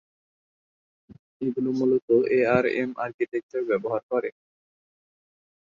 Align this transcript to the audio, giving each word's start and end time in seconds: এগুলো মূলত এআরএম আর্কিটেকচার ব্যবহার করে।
এগুলো 1.41 1.69
মূলত 1.79 2.07
এআরএম 2.37 2.89
আর্কিটেকচার 3.05 3.61
ব্যবহার 3.69 4.01
করে। 4.11 4.29